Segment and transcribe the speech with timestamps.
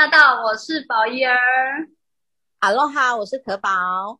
[0.00, 1.36] 公主驾到，我是宝仪儿。
[2.58, 4.18] 哈喽哈，我是可宝。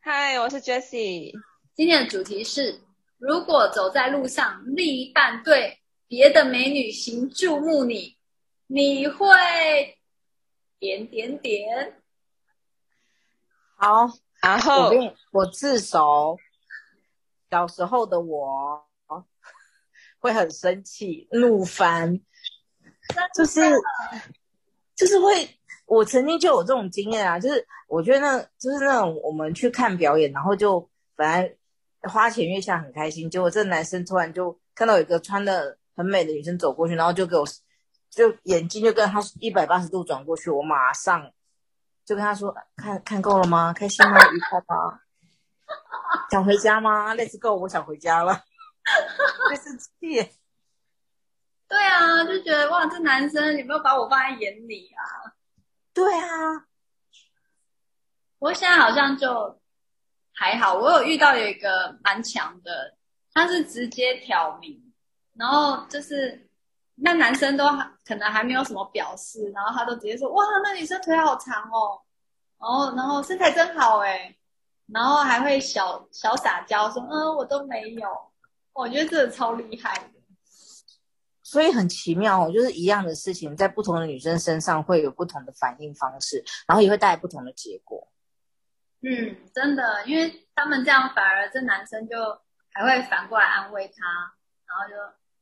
[0.00, 1.32] 嗨，我是 Jessie。
[1.74, 2.80] 今天的主题是：
[3.18, 8.16] 如果走在路上，另一半对别的美女行注目礼，
[8.68, 9.28] 你会
[10.78, 12.00] 点点点。
[13.76, 14.08] 好，
[14.40, 16.38] 然后我我自首，
[17.50, 18.86] 小时候的我
[20.20, 22.18] 会很生气、怒翻。
[23.34, 23.60] 就是，
[25.00, 25.48] 就是会，
[25.86, 30.86] 我曾经就有这种经验啊，就是我觉得那，就是那种我们去看表演，然后就
[31.16, 31.50] 本来
[32.02, 37.46] 花前月下很开心，结果这男生突然就看到有一个穿的很美的女生走过去，然后就给我，
[38.10, 41.32] 就眼睛就跟他一百八十度转过去，我马上
[42.04, 43.72] 就跟他说，看看够了吗？
[43.72, 44.18] 开心吗？
[44.34, 45.00] 愉快吗？
[46.30, 48.34] 想回家吗？Let's go，我想回家了，
[49.48, 50.39] 会生气。
[51.70, 55.30] 对啊，就觉得哇，这男生有没有把我放在眼里啊？
[55.94, 56.66] 对啊，
[58.40, 59.56] 我现在好像就
[60.34, 60.74] 还好。
[60.74, 62.96] 我有遇到有一个蛮强的，
[63.32, 64.92] 他是直接挑明，
[65.34, 66.50] 然后就是
[66.96, 67.64] 那男生都
[68.04, 72.02] 可能还没有什么表示，然后他都直接说哇，那女生腿好长哦，
[72.58, 74.34] 然后然后身材真好哎，
[74.88, 78.08] 然后还会小小撒娇说嗯，我都没有。
[78.72, 80.20] 我觉得这个超厉害的。
[81.50, 88.06] 所以很奇妙哦，就是一样的事情，在不同的女生身上会有不同的反应方式，然后也会带来不同的结果。
[89.02, 92.14] 嗯，真的，因为他们这样，反而这男生就
[92.72, 94.06] 还会反过来安慰她，
[94.64, 94.94] 然后就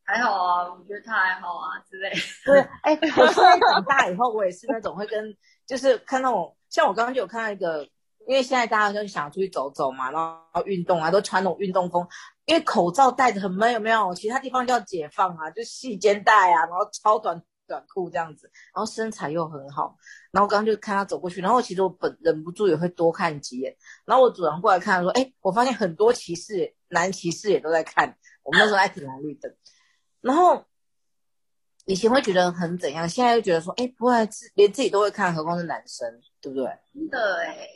[0.02, 2.16] 还好啊，我觉得他还好啊之类的。
[2.46, 7.84] 对，哎，我现在长大以后，我也是那种会跟，就是看到我，像我刚刚就有看到一个，
[8.26, 12.08] 因为现在大家就想出去走走嘛，然后运动啊，都穿那种运动风。
[12.48, 14.14] 因为口罩戴着很闷，有没有？
[14.14, 19.94] 其他地方叫解放啊，就细肩带啊，然后超短短裤这样子，然后身材又很好。
[20.32, 23.76] 然后刚刚就看他走过去，然后其实我本忍不住也会多看几眼。
[24.06, 28.16] 然后我主人过来看说：“哎，我发现很多骑士，男骑士也都在看。
[28.42, 29.54] 我们那时候还挺红绿灯。
[30.22, 30.64] 然后
[31.84, 36.64] 以前会觉得很怎样，现在就觉得说：哎，不会，连自己都会看，何况是男生，对不对？
[36.94, 37.68] 真的哎。”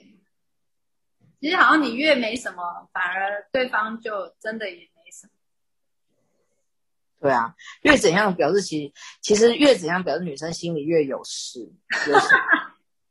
[1.43, 5.33] 其实好像你越没什么，反而对方就真的也没什么。
[7.21, 11.59] 对啊，越怎样表示其实其实越怎样表示女生心里越有事，
[12.07, 12.29] 有 事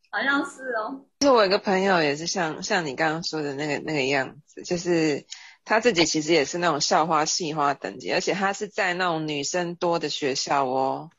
[0.10, 1.04] 好像是哦。
[1.20, 5.26] 其实我有个朋友也是像像你刚刚说的那个那个样子，就是
[5.66, 11.10] 他自己其实也是那种校花系花等级，而且他是在那种女生多的学校哦，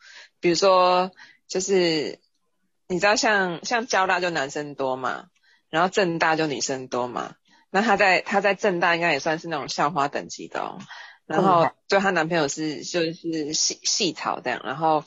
[0.41, 1.11] 比如说
[1.47, 2.21] 就是
[2.89, 5.27] 你知道像像交大就男生多嘛。
[5.73, 7.35] 然后正大就女生多嘛，
[7.71, 10.79] 那她在她在正大应该也算是那种校花等级的哦。
[11.25, 15.03] 然后对她男朋友是就是细细草这样，然后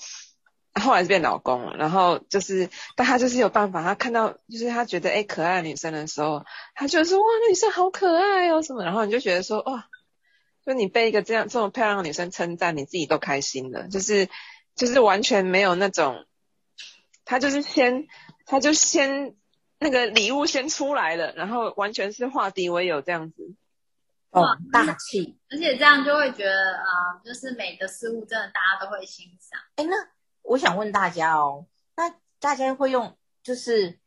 [0.73, 1.77] 后来是变老公了。
[1.77, 6.43] 然后就是，但她就是有办法，她看到就是她觉得哎可爱的女生的时候，
[6.73, 9.85] 她就说哇那女生好可爱哦什么，然后你就觉得说哇，
[10.65, 14.29] 就你被一个这样这么漂亮的女生称赞，你自己都开心了，就是
[14.75, 16.25] 就是完全没有那种，
[17.23, 18.07] 她就是先
[18.47, 19.35] 她就先。
[19.85, 23.53] 那个礼物先出来了，然后完全是化敌为友这样子，
[24.31, 24.41] 哦，
[24.73, 29.61] 大气，而且这样就会觉得啊、呃，就是美的事物真的大家都会欣赏。
[29.75, 29.95] 哎，那
[30.41, 33.99] 我想问大家哦，那大家会用就是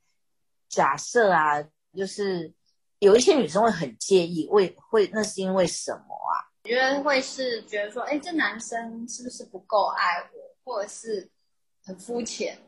[0.68, 1.62] 假设啊，
[1.96, 2.52] 就是
[2.98, 6.50] 有一些女生会很介意，为会那是因为什么啊？
[6.64, 11.30] 我觉得会是觉得说，哎，这男生是不是不够爱我，或者是
[11.84, 12.58] 很肤浅？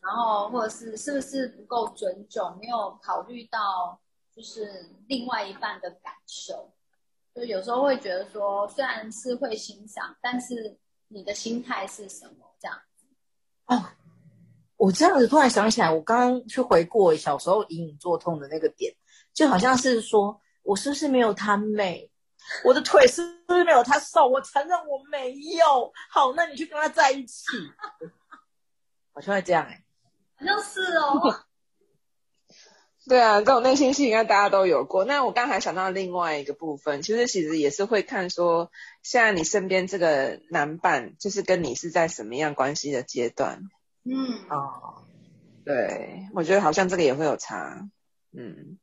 [0.00, 4.00] 然后，或者是是不是不够尊重，没有考虑到
[4.34, 6.72] 就是另外一半的感受，
[7.34, 10.78] 就有时候会觉得说，虽然是会欣赏，但是
[11.08, 12.80] 你的心态是什么这样？
[13.66, 13.84] 哦，
[14.76, 18.94] 我这样子突然想起来，我刚刚去回顾小时候隐隐作痛的那个点，
[19.34, 22.10] 就好像是说我是不是没有他美，
[22.64, 24.26] 我的腿是不是没有他瘦？
[24.28, 25.92] 我承认我没有。
[26.10, 27.44] 好，那你去跟他在一起，
[29.12, 29.84] 好像会这样哎、
[30.38, 31.44] 好像是哦，
[33.08, 35.04] 对啊，这种内心戏应该大家都有过。
[35.04, 38.70] 那我刚才还想到另外一个部分，其实其实也是会看说，
[39.02, 43.62] 现在你身边这个男伴，就是跟你是在什么样关系的阶段。
[44.04, 44.14] 嗯，
[44.50, 45.02] 哦，
[45.64, 47.88] 对，我觉得好像这个也会有差。
[48.32, 48.78] 嗯，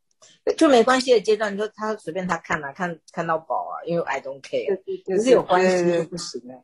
[0.57, 4.75] 就没关系的阶段，你说他随便他看啊，看看到饱啊，因为 I don't care，
[5.05, 6.63] 可是有关系就不行了。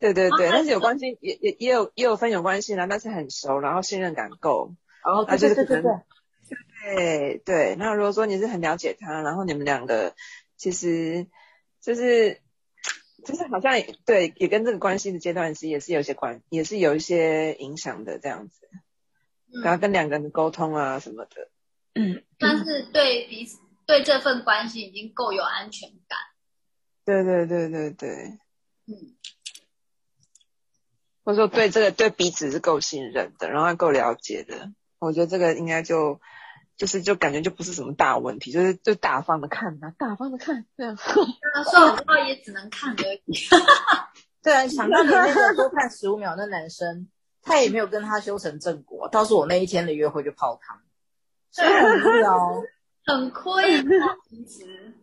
[0.00, 4.74] 对对对，但是有关系也也也有也有分有关系啦，但是很熟，然后信任感够，
[5.04, 6.02] 然后他就是可能，
[6.82, 7.76] 对对。
[7.76, 10.14] 那如果说你是很了解他，然后你们两个
[10.56, 11.26] 其实
[11.80, 12.40] 就是
[13.24, 13.74] 就是好像
[14.04, 18.68] 对，也跟这个关系的阶段其实也是有些关，也是有一些影响的这样子。
[19.64, 21.50] 然后跟两个人的沟通啊什么的，
[21.94, 26.18] 嗯， 但是对彼此对这份关系已经够有安全感。
[27.04, 28.08] 对对对对对，
[28.86, 29.16] 嗯，
[31.30, 36.20] 或者说对这个对彼此是够信任的，然后够了解的，我觉得这个应该就
[36.76, 40.96] 就是就感觉就不是什么大问题，就是就大方的看啊，大方的看这样。
[40.96, 43.32] 说实话也只能看而已。
[44.42, 47.08] 对啊，想当年那个多看十五秒那男生。
[47.42, 50.78] 他也没有跟他修成正果，倒是我那一天的约会就泡汤，
[51.50, 52.62] 所以很无聊，
[53.06, 53.82] 很亏。
[54.28, 54.94] 其实，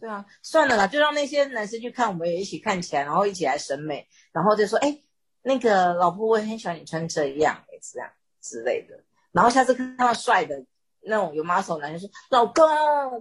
[0.00, 4.98] 对啊，算了啦，就让那些男生去看，我们也一起看起来，然后一起来审美，然后就说，哎，
[5.42, 7.62] 那个老婆，我也很喜欢你穿这样，
[7.92, 8.10] 这样
[8.40, 9.04] 之类的。
[9.32, 10.64] 然后下次看到帅的
[11.02, 12.66] 那种有 muscle 男生说，老公，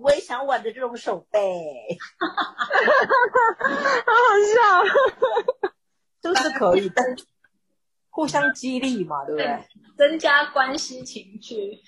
[0.02, 1.40] 我也想挽着这种手背，
[2.18, 2.28] 好
[4.08, 5.72] 好笑，
[6.22, 7.04] 都是可以的。
[8.10, 9.68] 互相激励嘛，对不对？
[9.98, 11.82] 增加关系情趣。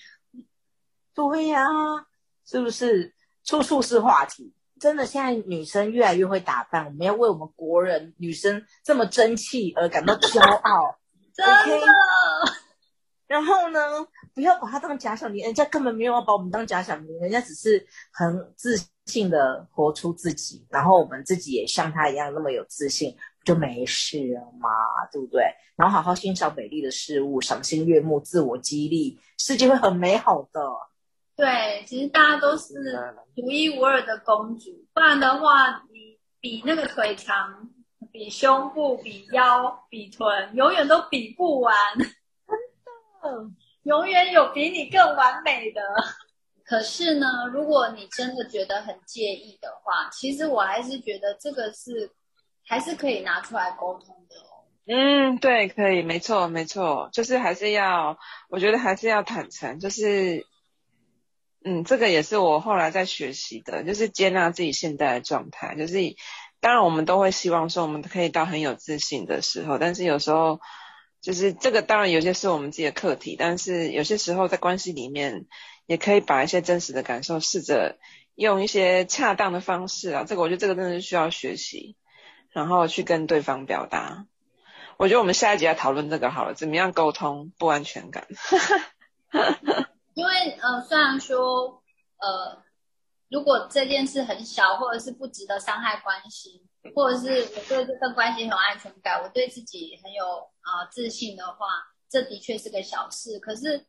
[1.14, 2.08] 对呀、啊，
[2.46, 3.14] 是不是？
[3.44, 4.54] 处处是话题。
[4.82, 10.98] 真的，现在女生越来越会打扮，我们要为我们国人女生这么争气而感到骄傲。
[11.34, 11.54] 真的。
[11.54, 11.82] Okay?
[13.28, 13.80] 然后呢，
[14.34, 18.76] 不要把她当假想敌，人家根本没有要把我们当假想敌，人家只是很自
[19.06, 23.16] 信的活出自己，然后我们自己也像她一样那么有自信。
[23.44, 24.70] 就没事了嘛，
[25.12, 25.42] 对不对？
[25.76, 30.62] 然后好好欣赏美丽的事物，赏心悦目，自我激励，世界会很美好的。
[31.42, 32.74] 对，其实大家都是
[33.36, 37.68] 独一无二的公主，不然的话，你比那个腿长，
[38.12, 41.74] 比胸部，比腰，比臀，永远都比不完。
[41.98, 42.08] 真
[43.24, 43.52] 的，
[43.84, 45.82] 永远有比你更完美的。
[46.64, 52.12] 可是呢，如果你真的觉得很介意的话，其实我还是觉得这个是。
[52.64, 54.64] 还是可以拿出来沟通的哦。
[54.86, 58.18] 嗯，对，可以，没错，没错，就是还是要，
[58.50, 60.46] 我觉得还是要坦诚，就是，
[61.64, 65.76] 嗯，这个也是我后来在学习的，就是接纳自己现在的状态。
[65.76, 65.98] 就是，
[66.60, 70.60] 当然我们都会希望说，我们可以到很有自信的时候，但是有时候，
[71.22, 75.46] 就是这个当然有些是我们自己的课题，但是有些时候在关系里面，
[75.86, 77.98] 也可以把一些真实的感受，试着
[78.36, 81.96] 用一些恰当的方式啊，这个我觉得这个真的是需要学习。
[82.54, 84.26] 然后去跟对方表达，
[84.98, 88.28] 我觉得我们下一集来讨论这个好了，怎么样沟通不安全感？
[88.36, 88.78] 哈哈
[89.30, 89.90] 哈哈
[91.20, 91.82] 说
[92.18, 92.62] 呃，
[93.30, 96.66] 如果这件事很小，或者是不值得伤害关系，
[96.96, 100.26] 或者是我对这份关系很有安全感，我对自己很有
[100.62, 101.68] 啊、呃、自信的话，
[102.10, 103.40] 这的确是个小事。
[103.40, 103.86] 可是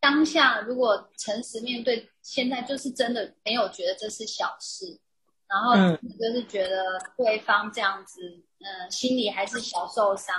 [0.00, 5.00] 当下如果诚实面对，现在就是真的没有觉得这是小事。
[5.46, 5.76] 然后
[6.18, 8.20] 就是觉得对方这样子，
[8.60, 10.34] 嗯、呃，心里还是小受伤。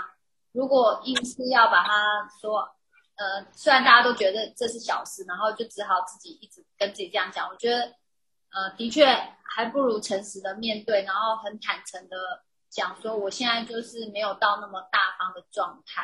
[0.52, 2.68] 如果硬是要把他说，
[3.16, 7.48] 呃，虽然大家都觉得这是小事，然后就只好自己一直跟自己这样讲。
[7.50, 7.82] 我觉得，
[8.52, 9.06] 呃，的确
[9.44, 12.18] 还不如诚实的面对，然后很坦诚的
[12.70, 16.04] 讲说，我现在就是没有到那么大方的状态。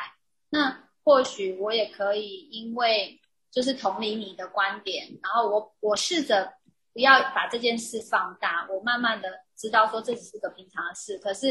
[0.50, 6.52] 那或许我也可以，因为就是同理你的观点，然后我我试着。
[6.94, 9.26] 不要把这件事放大，我慢慢的
[9.56, 11.50] 知道说这只是个平常的事，可是，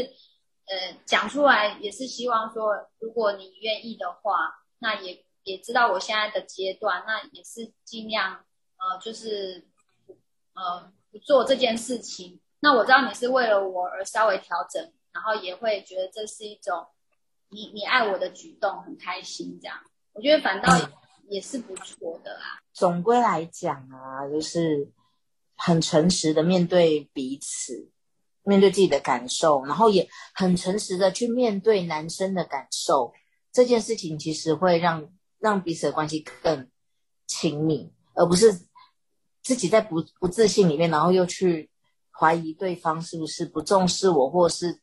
[0.66, 8.44] 呃，讲出来也是希望说，如果你愿意的话，那也也知道我现在的阶段，那也是尽量，
[8.76, 9.66] 呃，就是，
[10.54, 12.40] 呃，不做这件事情。
[12.60, 16.86] 那我知道你是为了我而稍微调整，然后也会觉得这是一种
[17.50, 19.76] 你你爱我的举动，很开心这样。
[20.12, 20.72] 我觉得反倒
[21.28, 22.60] 也是不错的啊。
[22.72, 24.92] 总归来讲啊，就是。
[25.54, 27.88] 很诚实的面对彼此，
[28.42, 33.12] 面对自己的感受，然后也很诚实的去面对男生的感受。
[33.52, 35.08] 这件事情其实会让
[35.42, 36.70] 让彼此的关系更
[37.26, 38.50] 亲密，而不是
[39.42, 41.68] 自己在不不自信里面，然后又去
[42.10, 44.80] 怀疑对方是不是不重视我，或是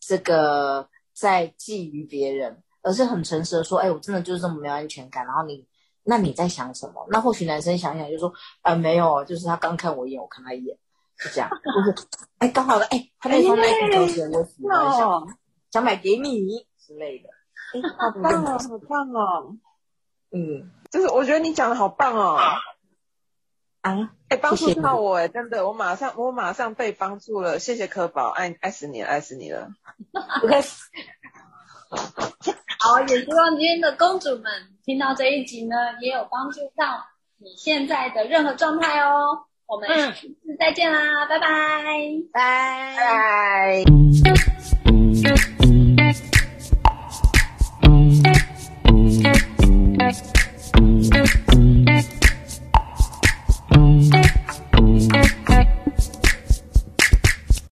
[0.00, 5.66] 这个在觊觎别人，而是很诚实的说：“哎，我真的就是这么没有安全感。”然后你。
[6.02, 7.06] 那你在想什么？
[7.10, 10.76] 那或许男生想想就说，呃，没有，就是他刚看我一眼，我看他一眼，
[11.18, 12.08] 是这样，就是，
[12.38, 15.38] 哎，刚好了，哎，他那双 Nike 球鞋我喜欢，想
[15.70, 17.28] 想买给你之类的，
[17.72, 19.56] 哎，好棒哦，好棒哦，
[20.32, 22.38] 嗯，就是我觉得你讲的好棒哦，
[23.82, 29.68] 啊，哎，帮助到我哎，真的，我马上我马上被帮助了，谢谢柯宝，爱爱死你了，爱死你了，
[30.40, 30.82] 不客气。
[32.80, 34.44] 好，也希望今天的公主们
[34.84, 37.06] 听到这一集呢，也有帮助到
[37.38, 39.46] 你现在的任何状态哦。
[39.66, 41.46] 我们下次再见啦，拜拜，
[42.32, 42.96] 拜。
[42.96, 43.84] 拜拜。